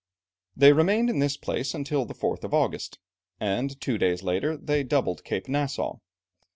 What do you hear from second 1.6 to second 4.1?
until the 4th of August, and two